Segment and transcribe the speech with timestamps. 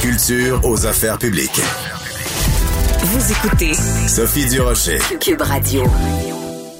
[0.00, 1.60] Culture aux affaires publiques.
[3.02, 3.72] Vous écoutez
[4.08, 4.98] Sophie Durocher.
[5.20, 5.84] Cube Radio.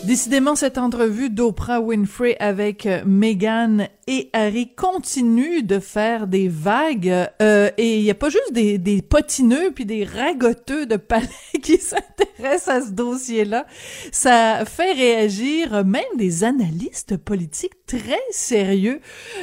[0.07, 7.13] Décidément, cette entrevue d'Oprah Winfrey avec euh, Meghan et Harry continue de faire des vagues.
[7.43, 11.27] Euh, et il n'y a pas juste des, des potineux puis des ragoteux de palais
[11.63, 13.67] qui s'intéressent à ce dossier-là.
[14.13, 19.01] Ça fait réagir même des analystes politiques très sérieux.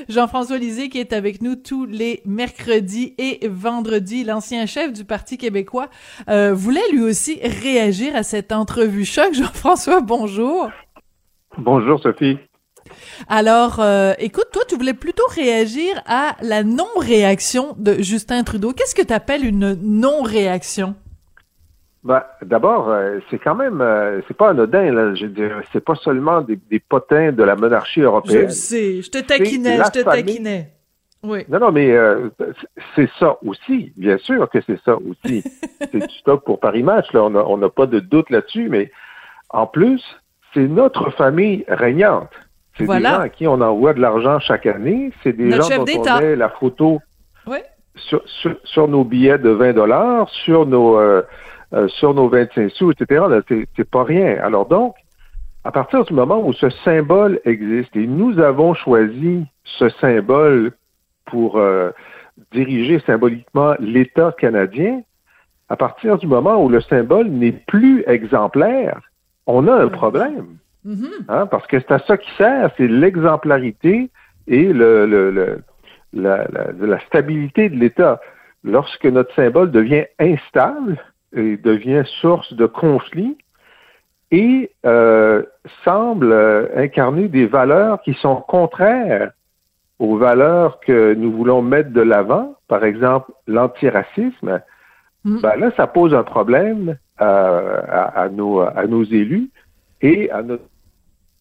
[0.08, 5.38] Jean-François Lisée, qui est avec nous tous les mercredis et vendredis, l'ancien chef du Parti
[5.38, 5.90] québécois,
[6.30, 9.34] euh, voulait lui aussi réagir à cette entrevue choc.
[9.34, 10.53] Jean-François, bonjour.
[11.58, 12.38] Bonjour, Sophie.
[13.28, 18.74] Alors, euh, écoute, toi, tu voulais plutôt réagir à la non-réaction de Justin Trudeau.
[18.74, 20.96] Qu'est-ce que tu appelles une non-réaction?
[22.04, 25.16] Ben, d'abord, euh, c'est quand même, euh, c'est pas anodin, là.
[25.16, 25.28] Je
[25.72, 28.50] c'est pas seulement des, potins de la monarchie européenne.
[28.50, 30.72] Je sais, je te taquinais, je te taquinais.
[31.24, 31.46] Oui.
[31.48, 31.96] Non, non, mais
[32.96, 35.42] c'est ça aussi, bien sûr que c'est ça aussi.
[35.80, 38.92] c'est du stock pour Paris Match, là, on n'a pas de doute là-dessus, mais
[39.50, 40.04] en plus,
[40.54, 42.32] c'est notre famille régnante.
[42.78, 45.12] C'est des gens à qui on envoie de l'argent chaque année.
[45.22, 47.00] C'est des gens dont on met la photo
[47.96, 48.24] sur,
[48.64, 51.22] sur, nos billets de 20 dollars, sur nos euh,
[51.74, 53.26] euh, sur nos 25 sous, etc.
[53.76, 54.38] C'est pas rien.
[54.44, 54.96] Alors donc,
[55.64, 60.74] à partir du moment où ce symbole existe et nous avons choisi ce symbole
[61.26, 61.92] pour euh,
[62.52, 65.02] diriger symboliquement l'État canadien,
[65.70, 69.00] à partir du moment où le symbole n'est plus exemplaire,
[69.48, 70.58] on a un problème.
[70.86, 71.26] Mm-hmm.
[71.30, 74.10] Hein, parce que c'est à ça qui sert, c'est l'exemplarité
[74.48, 75.62] et le, le,
[76.14, 78.20] la, la, stabilité de l'État.
[78.64, 80.98] Lorsque notre symbole devient instable
[81.36, 83.38] et devient source de conflit
[84.32, 85.44] et euh,
[85.84, 89.32] semble euh, incarner des valeurs qui sont contraires
[90.00, 94.62] aux valeurs que nous voulons mettre de l'avant, par exemple l'antiracisme,
[95.24, 95.40] mm.
[95.42, 99.50] ben là, ça pose un problème à, nos, à nos élus
[100.02, 100.64] et à notre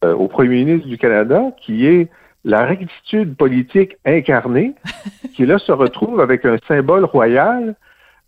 [0.05, 2.09] euh, au premier ministre du Canada, qui est
[2.45, 4.75] la rectitude politique incarnée,
[5.37, 7.77] qui là se retrouve avec un symbole royal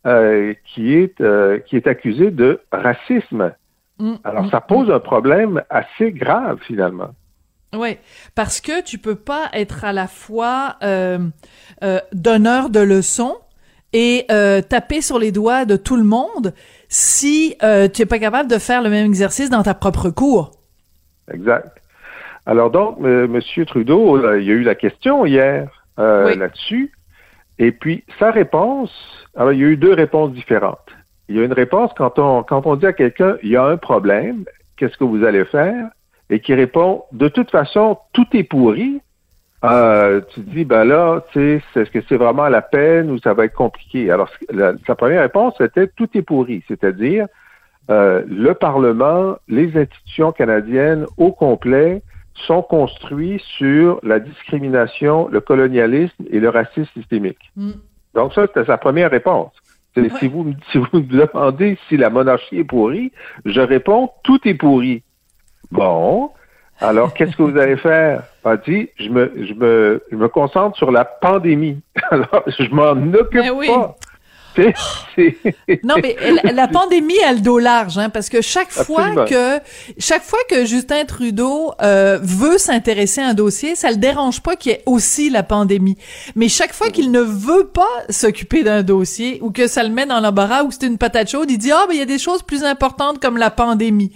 [0.06, 3.52] euh, qui est euh, qui est accusé de racisme.
[3.98, 4.92] Mm, Alors mm, ça pose mm.
[4.92, 7.10] un problème assez grave finalement.
[7.76, 7.96] Oui,
[8.36, 10.76] parce que tu peux pas être à la fois
[12.12, 13.36] donneur de leçons
[13.92, 16.54] et taper sur les doigts de tout le monde
[16.94, 20.52] si tu es pas capable de faire le même exercice dans ta propre cour.
[21.32, 21.80] Exact.
[22.46, 23.40] Alors donc, M.
[23.66, 26.92] Trudeau, il y a eu la question hier euh, là-dessus.
[27.58, 28.92] Et puis, sa réponse,
[29.36, 30.90] alors il y a eu deux réponses différentes.
[31.28, 33.64] Il y a une réponse quand on, quand on dit à quelqu'un, il y a
[33.64, 34.44] un problème,
[34.76, 35.88] qu'est-ce que vous allez faire?
[36.30, 39.00] Et qui répond, de toute façon, tout est pourri.
[39.64, 43.32] Euh, tu dis, ben là, tu sais, est-ce que c'est vraiment la peine ou ça
[43.34, 44.10] va être compliqué?
[44.10, 44.30] Alors,
[44.86, 47.26] sa première réponse, c'était tout est pourri, c'est-à-dire,
[47.90, 52.02] euh, le Parlement, les institutions canadiennes au complet
[52.34, 57.52] sont construits sur la discrimination, le colonialisme et le racisme systémique.
[57.56, 57.72] Mm.
[58.14, 59.52] Donc ça, c'était sa première réponse.
[60.18, 63.12] Si, vous, si vous me demandez si la monarchie est pourrie,
[63.44, 65.04] je réponds tout est pourri.
[65.70, 66.30] Bon,
[66.80, 68.24] alors qu'est-ce que vous allez faire?
[68.44, 71.80] A dit, je me, je me, je me concentre sur la pandémie.
[72.10, 73.96] Alors, je m'en occupe pas.
[75.84, 76.16] non, mais
[76.52, 79.58] la, pandémie a le dos large, hein, parce que chaque fois que
[79.98, 84.56] chaque fois que Justin Trudeau euh, veut s'intéresser à un dossier, ça le dérange pas
[84.56, 85.96] qu'il y ait aussi la pandémie.
[86.36, 90.06] Mais chaque fois qu'il ne veut pas s'occuper d'un dossier ou que ça le met
[90.06, 92.06] dans l'embarras ou que c'est une patate chaude, il dit ah ben il y a
[92.06, 94.12] des choses plus importantes comme la pandémie.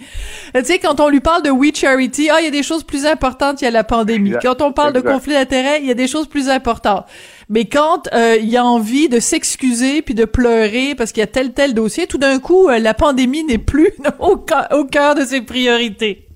[0.55, 2.83] Tu sais quand on lui parle de We Charity, ah il y a des choses
[2.83, 4.33] plus importantes, il y a la pandémie.
[4.41, 7.05] Quand on parle de conflit d'intérêts, il y a des choses plus importantes.
[7.49, 11.27] Mais quand euh, il a envie de s'excuser puis de pleurer parce qu'il y a
[11.27, 15.21] tel tel dossier, tout d'un coup, euh, la pandémie n'est plus au, au cœur de
[15.21, 16.27] ses priorités.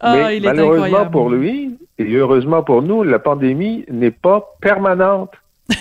[0.00, 5.30] Ah, Mais malheureusement pour lui et heureusement pour nous, la pandémie n'est pas permanente.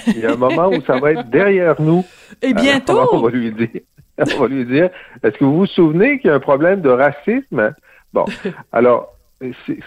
[0.07, 2.05] Il y a un moment où ça va être derrière nous.
[2.41, 3.09] Et bientôt.
[3.11, 3.81] on va lui dire.
[4.37, 4.89] On va lui dire.
[5.23, 7.73] Est-ce que vous vous souvenez qu'il y a un problème de racisme?
[8.13, 8.25] Bon.
[8.71, 9.15] Alors,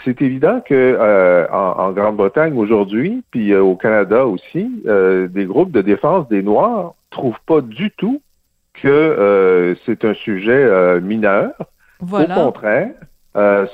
[0.05, 5.71] c'est évident que euh, en, Grande-Bretagne aujourd'hui, puis euh, au Canada aussi, euh, des groupes
[5.71, 8.21] de défense des Noirs trouvent pas du tout
[8.83, 11.53] que c'est un sujet mineur.
[12.03, 12.91] Au contraire,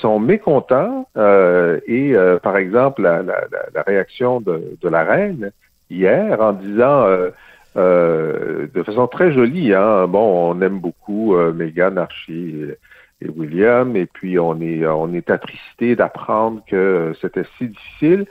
[0.00, 5.52] sont mécontents et par exemple la, réaction de, la reine
[5.88, 7.06] hier en disant
[7.76, 12.66] de façon très jolie, hein, bon, on aime beaucoup Meghan Archie
[13.20, 18.26] et William, et puis on est, on est attristé d'apprendre que c'était si difficile.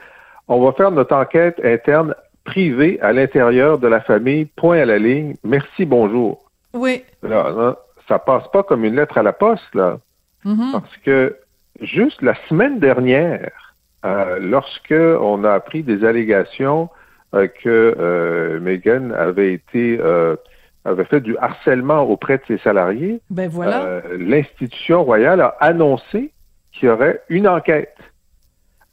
[0.48, 4.98] On va faire notre enquête interne privée à l'intérieur de la famille, point à la
[4.98, 5.36] ligne.
[5.44, 6.50] Merci, bonjour.
[6.74, 7.04] Oui.
[7.22, 7.78] Là,
[8.08, 10.00] ça passe pas comme une lettre à la poste, là.
[10.46, 10.72] Mm-hmm.
[10.72, 11.36] Parce que
[11.82, 13.76] juste la semaine dernière,
[14.06, 16.90] euh, lorsque on a appris des allégations
[17.36, 20.36] euh, que euh, Meghan avait été euh,
[20.86, 23.82] avait fait du harcèlement auprès de ses salariés, ben voilà.
[23.82, 26.32] Euh, l'institution royale a annoncé
[26.72, 27.98] qu'il y aurait une enquête.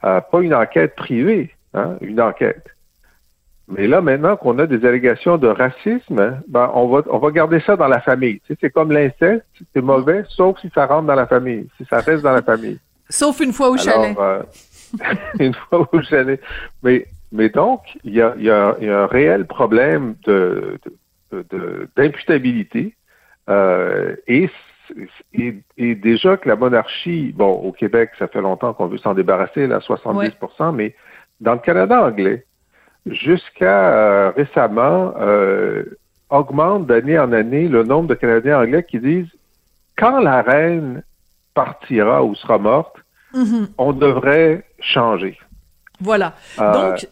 [0.05, 2.65] Euh, pas une enquête privée, hein, une enquête.
[3.69, 7.61] Mais là, maintenant qu'on a des allégations de racisme, ben, on va, on va garder
[7.61, 8.41] ça dans la famille.
[8.41, 9.44] Tu sais, c'est comme l'inceste,
[9.75, 12.79] c'est mauvais, sauf si ça rentre dans la famille, si ça reste dans la famille.
[13.09, 14.17] Sauf une fois au chalet.
[14.19, 14.43] Euh,
[15.38, 16.41] une fois au chalet.
[16.83, 20.77] Mais, mais donc, il y a, y, a, y a, un réel problème de
[21.32, 22.94] d'imputabilité
[23.49, 24.50] euh, et,
[25.34, 29.67] et, déjà que la monarchie, bon, au Québec, ça fait longtemps qu'on veut s'en débarrasser,
[29.67, 30.32] là, 70
[30.75, 30.94] mais
[31.40, 32.44] dans le Canada anglais,
[33.06, 35.84] jusqu'à euh, récemment, euh,
[36.31, 39.31] augmente d'année en année le nombre de Canadiens anglais qui disent
[39.96, 41.02] quand la reine
[41.55, 42.96] partira ou sera morte,
[43.32, 43.69] mm-hmm.
[43.78, 45.38] on devrait changer.
[46.00, 46.34] Voilà.
[46.58, 47.06] Donc,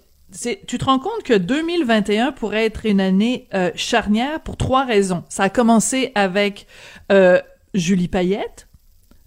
[0.67, 5.25] tu te rends compte que 2021 pourrait être une année euh, charnière pour trois raisons.
[5.29, 6.67] Ça a commencé avec
[7.13, 7.41] euh,
[7.73, 8.69] Julie Payette.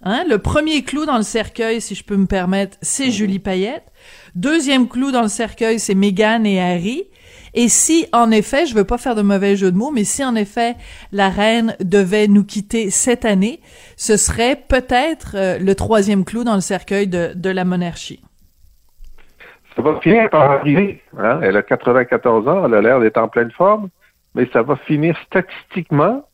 [0.04, 0.26] Hein?
[0.28, 3.12] Le premier clou dans le cercueil, si je peux me permettre, c'est.
[3.12, 3.92] Julie Payette.
[4.36, 7.06] Deuxième clou dans le cercueil, c'est Meghan et Harry.
[7.54, 10.24] Et si, en effet, je veux pas faire de mauvais jeu de mots, mais si
[10.24, 10.76] en effet
[11.12, 13.62] la reine devait nous quitter cette année,
[13.96, 18.20] ce serait peut-être euh, le troisième clou dans le cercueil de, de la monarchie
[19.78, 21.02] ça va finir par arriver.
[21.20, 21.40] Hein?
[21.44, 23.90] Elle a 94 ans, elle a l'air d'être en pleine forme,
[24.34, 26.28] mais ça va finir statistiquement,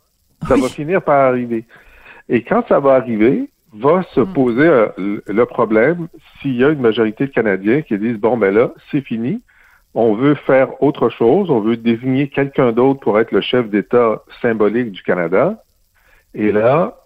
[0.47, 1.65] ça va finir par arriver.
[2.29, 4.33] Et quand ça va arriver, va se hmm.
[4.33, 4.87] poser euh,
[5.27, 6.07] le problème
[6.39, 9.41] s'il y a une majorité de Canadiens qui disent bon ben là, c'est fini,
[9.93, 14.23] on veut faire autre chose, on veut désigner quelqu'un d'autre pour être le chef d'État
[14.41, 15.61] symbolique du Canada.
[16.33, 16.97] Et là,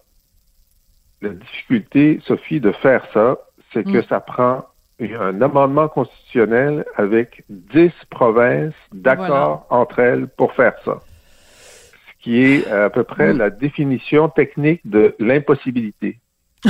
[1.22, 3.38] la difficulté, Sophie, de faire ça,
[3.74, 4.08] c'est que hmm.
[4.08, 4.66] ça prend
[5.00, 11.02] un amendement constitutionnel avec dix provinces d'accord entre elles pour faire ça.
[11.52, 13.38] Ce qui est à peu près mm.
[13.38, 16.20] la définition technique de l'impossibilité.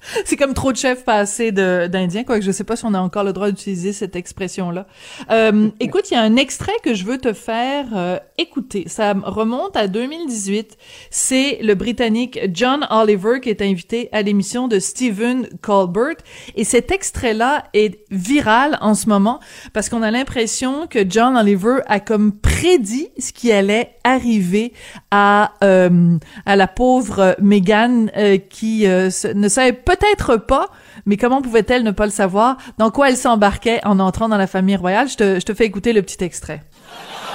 [0.24, 3.00] c'est comme trop de chefs, pas assez d'Indiens, quoique je sais pas si on a
[3.00, 4.86] encore le droit d'utiliser cette expression-là.
[5.30, 8.84] Euh, écoute, il y a un extrait que je veux te faire euh, écouter.
[8.86, 10.76] Ça remonte à 2018.
[11.10, 16.16] C'est le Britannique John Oliver qui est invité à l'émission de Stephen Colbert.
[16.54, 19.40] Et cet extrait-là est viral en ce moment
[19.72, 24.72] parce qu'on a l'impression que John Oliver a comme prédit ce qui allait arriver
[25.10, 26.16] à, euh,
[26.46, 30.68] à la pauvre Meghan euh, qui ne savait pas peut-être pas,
[31.06, 32.58] mais comment pouvait-elle ne pas le savoir?
[32.76, 35.08] Dans quoi elle s'embarquait en entrant dans la famille royale?
[35.08, 36.62] Je te, je te fais écouter le petit extrait.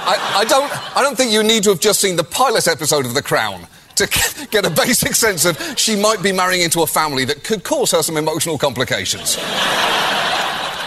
[0.06, 3.06] I, I, don't, I don't think you need to have just seen the pilot episode
[3.06, 4.06] of The Crown to
[4.52, 7.90] get a basic sense of she might be marrying into a family that could cause
[7.90, 9.36] her some emotional complications.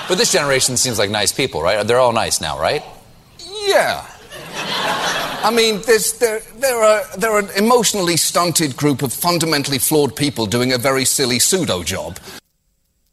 [0.08, 1.86] But this generation seems like nice people, right?
[1.86, 2.84] They're all nice now, right?
[3.68, 4.06] Yeah.
[5.44, 10.16] I mean, there's, there, there, are, there are an emotionally stunted group of fundamentally flawed
[10.16, 12.20] people doing a very silly pseudo job.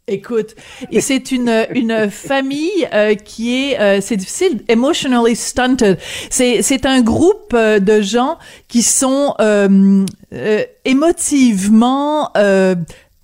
[0.07, 0.55] Écoute,
[0.93, 5.99] et c'est une une famille euh, qui est euh, c'est difficile emotionally stunted.
[6.29, 8.39] C'est c'est un groupe euh, de gens
[8.69, 10.05] qui sont euh,
[10.35, 12.31] euh, émotivement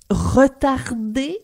[0.09, 1.37] retardés,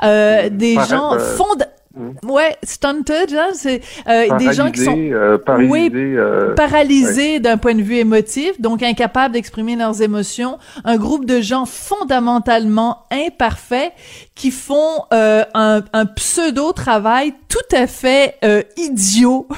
[0.00, 2.30] des gens fondamentaux Mm.
[2.30, 7.74] Ouais, stunted, hein, c'est euh, des gens qui sont euh, paralysés, euh, paralysés d'un point
[7.74, 10.58] de vue émotif, donc incapables d'exprimer leurs émotions.
[10.84, 13.92] Un groupe de gens fondamentalement imparfaits
[14.36, 18.36] qui font un, un pseudo travail tout à fait
[18.76, 19.48] idiot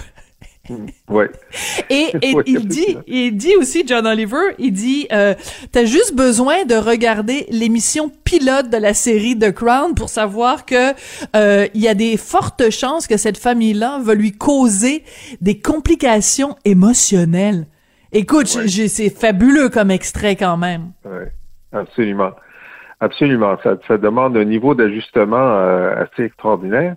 [1.08, 1.30] Ouais.
[1.90, 5.34] Et, et il dit, il dit aussi John Oliver, il dit, euh,
[5.72, 10.92] t'as juste besoin de regarder l'émission pilote de la série The Crown pour savoir que
[11.34, 15.04] euh, il y a des fortes chances que cette famille-là va lui causer
[15.40, 17.66] des complications émotionnelles.
[18.12, 20.92] Écoute, c'est fabuleux comme extrait quand même.
[21.04, 21.32] Ouais,
[21.72, 22.32] absolument.
[23.00, 23.56] absolument.
[23.64, 25.56] Ça, ça demande un niveau d'ajustement
[25.96, 26.96] assez extraordinaire.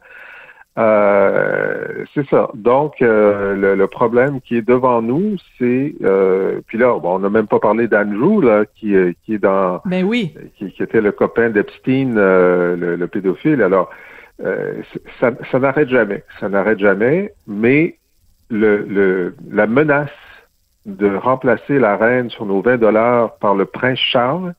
[0.78, 2.50] Euh, c'est ça.
[2.54, 7.30] Donc, euh, le, problème qui est devant nous, c'est euh, puis là, bon, on n'a
[7.30, 11.00] même pas parlé d'Andrew là, qui, qui est dans, mais ben oui, qui, qui était
[11.00, 13.62] le copain d'Epstein, le, le, pédophile.
[13.62, 13.90] Alors,
[15.22, 17.32] ça, ça n'arrête jamais, ça n'arrête jamais.
[17.48, 17.98] Mais
[18.50, 20.10] le, le, la menace
[20.86, 24.54] de remplacer la reine sur nos 20 dollars par le prince Charles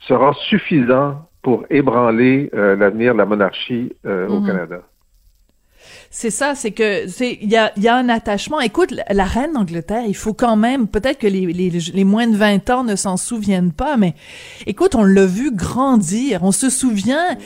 [0.00, 4.46] sera suffisant pour ébranler l'avenir de la monarchie au mhm.
[4.46, 4.80] Canada.
[6.14, 8.60] C'est ça, c'est que c'est il y a, y a un attachement.
[8.60, 12.36] Écoute, la, reine d'Angleterre, il faut quand même peut-être que les, les, les, moins de
[12.36, 14.14] 20 ans ne s'en souviennent pas, mais
[14.66, 16.44] écoute, on l'a vu grandir.
[16.44, 17.38] On se souvient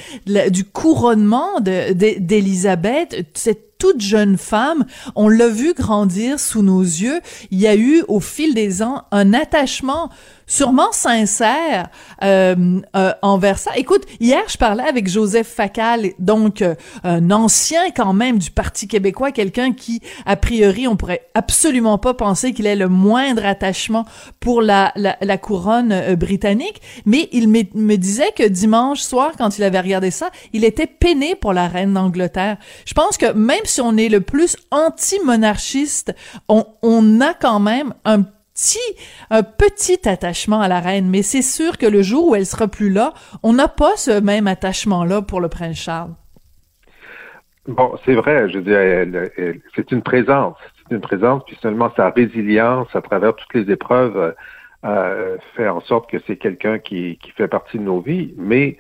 [0.50, 3.24] du couronnement d'Élisabeth.
[3.34, 4.86] cette toute jeune femme.
[5.14, 7.20] On l'a vu grandir sous nos yeux.
[7.50, 10.10] Il y a eu au fil des ans un attachement
[10.46, 11.88] sûrement sincère
[12.22, 13.72] euh, euh, envers ça.
[13.76, 16.74] Écoute, hier, je parlais avec Joseph Facal, donc euh,
[17.04, 22.14] un ancien quand même du Parti québécois, quelqu'un qui, a priori, on pourrait absolument pas
[22.14, 24.04] penser qu'il ait le moindre attachement
[24.40, 29.58] pour la, la, la couronne euh, britannique, mais il me, disait que dimanche soir, quand
[29.58, 32.56] il avait regardé ça, il était peiné pour la reine d'Angleterre.
[32.84, 36.14] Je pense que même si on est le plus anti-monarchiste,
[36.48, 38.22] on, on a quand même un
[38.56, 38.96] petit,
[39.30, 42.68] un petit attachement à la reine, mais c'est sûr que le jour où elle sera
[42.68, 46.14] plus là, on n'a pas ce même attachement-là pour le prince Charles.
[47.68, 49.30] Bon, c'est vrai, je veux dire,
[49.74, 54.34] c'est une présence, c'est une présence, puis seulement sa résilience à travers toutes les épreuves
[54.84, 58.78] euh, fait en sorte que c'est quelqu'un qui, qui fait partie de nos vies, mais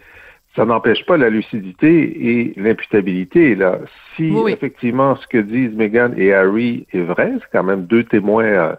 [0.54, 3.54] ça n'empêche pas la lucidité et l'imputabilité.
[3.56, 3.80] Là,
[4.14, 8.44] si effectivement ce que disent Meghan et Harry est vrai, c'est quand même deux témoins
[8.44, 8.76] euh,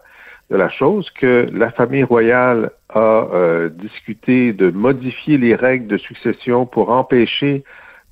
[0.50, 5.98] de la chose que la famille royale a euh, discuté de modifier les règles de
[5.98, 7.64] succession pour empêcher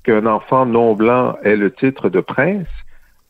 [0.04, 2.68] qu'un enfant non blanc ait le titre de prince.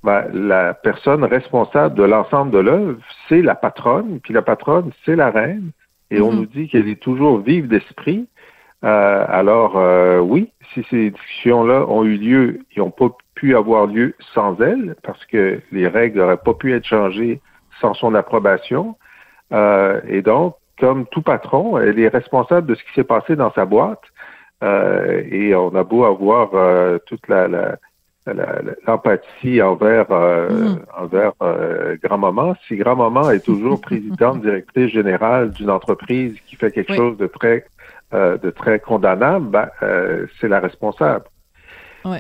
[0.03, 2.99] Ben, la personne responsable de l'ensemble de l'œuvre,
[3.29, 5.71] c'est la patronne, puis la patronne, c'est la reine,
[6.11, 6.37] et on mm-hmm.
[6.37, 8.29] nous dit qu'elle est toujours vive d'esprit.
[8.85, 13.87] Euh, alors euh, oui, si ces discussions-là ont eu lieu, ils n'ont pas pu avoir
[13.87, 17.41] lieu sans elle, parce que les règles n'auraient pas pu être changées
[17.81, 18.97] sans son approbation.
[19.53, 23.53] Euh, et donc, comme tout patron, elle est responsable de ce qui s'est passé dans
[23.53, 24.03] sa boîte.
[24.63, 27.47] Euh, et on a beau avoir euh, toute la,
[28.87, 30.79] l'empathie envers mm.
[30.99, 31.33] envers
[32.03, 32.55] grand-maman.
[32.67, 37.67] Si grand-maman est toujours présidente, directrice générale d'une entreprise qui fait quelque chose de très
[38.13, 39.69] de très condamnable, ben,
[40.41, 41.25] c'est la responsable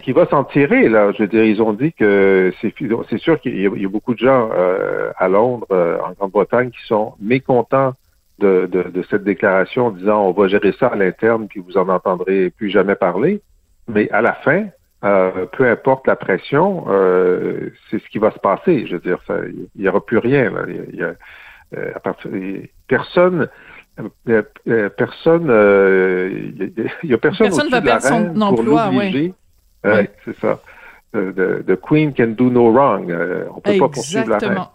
[0.02, 0.88] qui va s'en tirer.
[0.88, 2.74] Là, je veux dire, ils ont dit que c'est
[3.10, 6.86] c'est sûr qu'il y, a beaucoup de gens euh, à Londres, euh, en Grande-Bretagne, qui
[6.86, 7.94] sont mécontents
[8.38, 11.88] de, de, de, cette déclaration, disant on va gérer ça à l'interne, puis vous en
[11.88, 13.40] entendrez plus jamais parler.
[13.88, 14.66] Mais à la fin,
[15.04, 16.84] euh, peu importe la pression,
[17.90, 18.86] c'est ce qui va se passer.
[18.86, 19.18] Je veux dire,
[19.74, 20.50] il n'y aura plus rien.
[20.50, 20.62] Là.
[20.92, 21.14] Y a,
[21.94, 22.30] à partir,
[22.88, 23.48] personne
[24.96, 25.50] personne,
[27.02, 29.32] il y a personne, personne va perdre son emploi, oui.
[29.84, 30.60] Oui, c'est ça.
[31.12, 33.10] The, Queen can do no wrong.
[33.10, 34.66] Euh, on peut pas poursuivre la reine.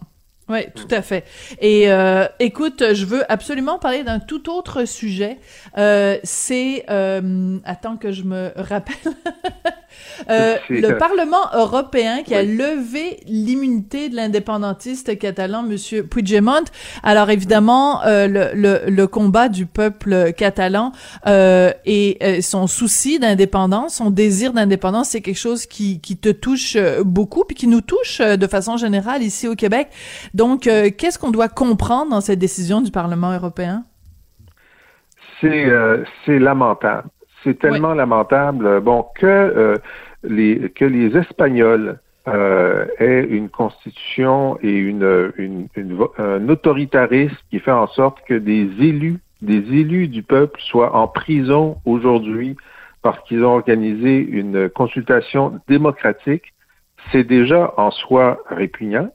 [0.48, 1.24] Oui, tout à fait.
[1.60, 5.38] Et euh, écoute, je veux absolument parler d'un tout autre sujet.
[5.78, 8.96] Euh, c'est, euh, attends que je me rappelle,
[10.30, 16.64] euh, le Parlement européen qui a levé l'immunité de l'indépendantiste catalan, Monsieur Puigdemont.
[17.02, 20.92] Alors évidemment, euh, le, le, le, combat du peuple catalan
[21.26, 26.76] euh, et son souci d'indépendance, son désir d'indépendance, c'est quelque chose qui, qui te touche
[27.04, 29.88] beaucoup, puis qui nous touche de façon générale ici au Québec.
[30.34, 33.84] Donc, euh, qu'est-ce qu'on doit comprendre dans cette décision du Parlement européen?
[35.40, 37.08] C'est euh, lamentable.
[37.44, 38.80] C'est tellement lamentable.
[38.80, 39.76] Bon, que, euh,
[40.22, 45.66] les, que les Espagnols aient une constitution et une, une,
[46.18, 51.08] un autoritarisme qui fait en sorte que des élus, des élus du peuple soient en
[51.08, 52.56] prison aujourd'hui
[53.02, 56.54] parce qu'ils ont organisé une consultation démocratique,
[57.10, 59.10] c'est déjà en soi répugnant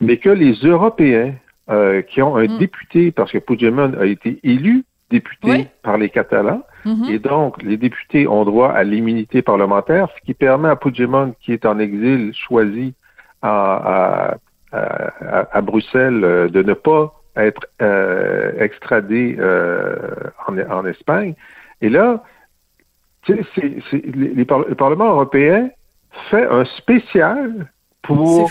[0.00, 1.34] mais que les Européens
[1.70, 2.58] euh, qui ont un mm.
[2.58, 7.10] député, parce que Puigdemont a été élu député par les Catalans, mm-hmm.
[7.10, 11.52] et donc les députés ont droit à l'immunité parlementaire, ce qui permet à Puigdemont, qui
[11.52, 12.94] est en exil choisi
[13.42, 14.36] à,
[14.72, 14.78] à,
[15.52, 19.96] à, Bruxelles, euh, de ne pas être euh, extradé euh,
[20.46, 21.34] en, en, Espagne.
[21.80, 22.22] Et là,
[23.26, 25.70] c'est, c'est, les, le Parlement européen
[26.30, 27.70] fait un spécial
[28.02, 28.50] pour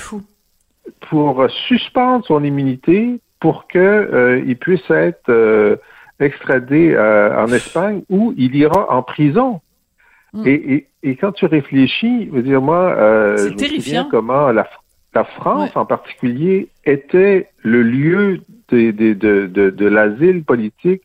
[1.09, 5.77] pour suspendre son immunité pour que euh, il puisse être euh,
[6.19, 9.61] extradé euh, en Espagne où il ira en prison.
[10.33, 10.43] Hmm.
[10.45, 14.67] Et, et, quand tu réfléchis, je veux dire, moi, euh, je me souviens comment la,
[15.13, 21.03] la France en particulier était le lieu de, de, de, de l'asile politique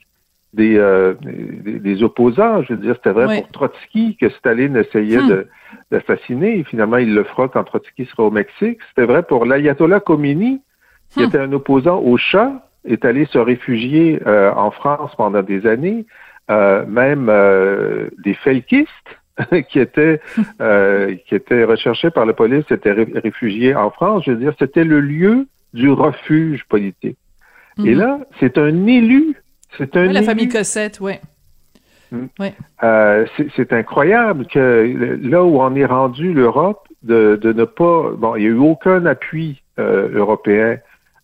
[0.53, 2.63] des, euh, des, opposants.
[2.63, 5.45] Je veux dire, c'était vrai pour Trotsky que Staline essayait hmm.
[5.91, 6.65] d'assassiner.
[6.65, 8.79] Finalement, il le fera quand Trotsky sera au Mexique.
[8.89, 10.61] C'était vrai pour l'ayatollah Khomeini,
[11.11, 11.25] qui hmm.
[11.25, 16.07] était un opposant au Shah, est allé se réfugier euh, en France pendant des années.
[16.51, 18.91] Euh, même euh, des felkistes
[19.71, 20.21] qui étaient
[20.61, 24.25] euh, qui étaient recherchés par la police étaient réfugiés en France.
[24.27, 27.19] Je veux dire, c'était le lieu du refuge politique.
[27.85, 27.99] Et hmm.
[27.99, 29.37] là, c'est un élu
[29.79, 31.15] c'est un la famille Cossette, oui.
[32.11, 32.27] Hmm.
[32.83, 38.11] Euh, c'est incroyable que là où on est rendu l'Europe, de, ne pas...
[38.17, 40.79] Bon, il n'y a eu aucun appui euh, européen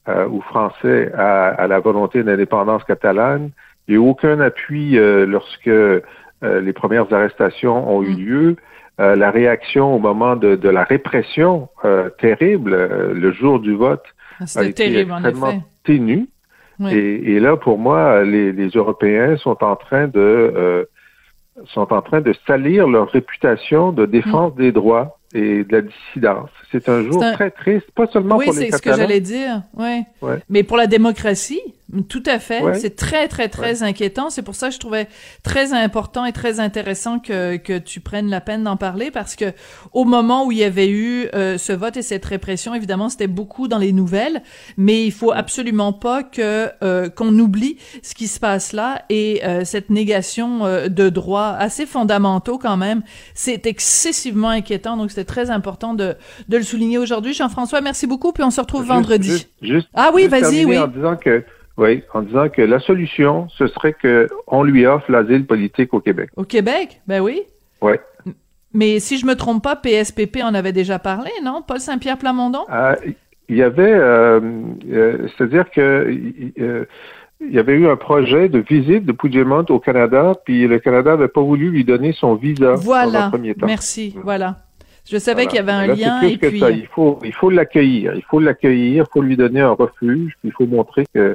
[0.08, 3.50] euh, ou français à, la volonté d'indépendance catalane.
[3.86, 5.70] Il n'y a eu aucun appui lorsque
[6.42, 8.18] les premières arrestations ont eu hmm.
[8.18, 8.56] lieu.
[8.98, 11.68] la réaction au moment de, la répression
[12.18, 12.76] terrible,
[13.14, 14.04] le jour du vote,
[14.40, 16.28] ah, a été terrible, extrêmement ténue.
[16.86, 20.84] Et, là, pour moi, les, Européens sont en train de euh,
[21.66, 24.58] sont en train de salir leur réputation de défense mm.
[24.58, 26.50] des droits et de la dissidence.
[26.70, 29.62] C'est un jour très triste, pas seulement pour les Oui, c'est ce que j'allais dire.
[29.74, 30.02] Oui.
[30.22, 30.38] Ouais.
[30.48, 31.60] Mais pour la démocratie,
[32.08, 32.62] tout à fait.
[32.74, 34.28] C'est très, très, très inquiétant.
[34.28, 35.08] C'est pour ça que je trouvais
[35.42, 39.52] très important et très intéressant que, que tu prennes la peine d'en parler parce que
[39.92, 43.26] au moment où il y avait eu euh, ce vote et cette répression, évidemment, c'était
[43.26, 44.42] beaucoup dans les nouvelles,
[44.76, 49.42] mais il faut absolument pas que euh, qu'on oublie ce qui se passe là et
[49.44, 53.02] euh, cette négation de droits assez fondamentaux quand même.
[53.34, 54.96] C'est excessivement inquiétant.
[54.96, 56.16] Donc, c'était très important de,
[56.48, 57.32] de le souligner aujourd'hui.
[57.32, 58.32] Jean-François, merci beaucoup.
[58.32, 59.46] Puis on se retrouve vendredi.
[59.94, 60.78] ah oui, vas-y, oui.
[60.78, 61.44] En disant que
[61.78, 66.30] oui, en disant que la solution, ce serait qu'on lui offre l'asile politique au Québec.
[66.36, 67.00] Au Québec?
[67.06, 67.42] Ben oui.
[67.80, 67.94] Oui.
[68.74, 71.62] Mais si je me trompe pas, PSPP en avait déjà parlé, non?
[71.66, 72.64] Paul Saint-Pierre Plamondon?
[72.70, 72.94] Euh,
[73.48, 74.40] il y avait, euh,
[74.90, 76.86] euh, c'est-à-dire que
[77.40, 81.10] il y avait eu un projet de visite de Puigdemont au Canada, puis le Canada
[81.10, 83.22] n'avait pas voulu lui donner son visa voilà.
[83.22, 83.66] dans premier temps.
[83.66, 84.56] Merci, voilà.
[85.10, 86.20] Je savais qu'il y avait un lien.
[86.20, 86.60] et puis...
[86.60, 88.14] Il faut, il faut l'accueillir.
[88.14, 89.06] Il faut l'accueillir.
[89.06, 90.36] Il faut lui donner un refuge.
[90.44, 91.34] il faut montrer que euh,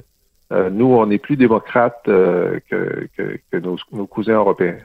[0.71, 4.77] nous, on est plus démocrates euh, que, nos, cousins européens.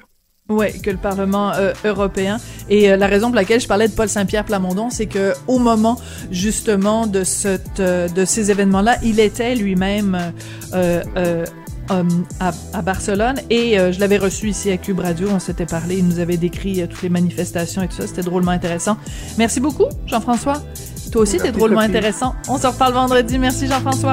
[0.48, 2.38] Oui, que le Parlement euh, européen.
[2.70, 5.98] Et la raison pour laquelle je parlais de Paul Saint-Pierre Plamondon, c'est que au moment
[6.30, 10.16] justement de cette de ces événements-là, il était lui-même
[10.72, 15.28] à, Barcelone et je l'avais reçu ici à Cube Radio.
[15.30, 18.06] On s'était parlé, il nous avait décrit toutes les manifestations et tout ça.
[18.06, 18.96] C'était drôlement intéressant.
[19.36, 20.62] Merci beaucoup, Jean-François.
[21.10, 22.34] Toi aussi, t'es drôlement intéressant.
[22.48, 23.38] On se reparle vendredi.
[23.38, 24.12] Merci, Jean-François.